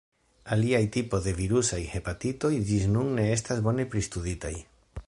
[0.53, 4.57] Aliaj tipoj de virusaj hepatitoj ĝis nun ne estas bone pristuditaj.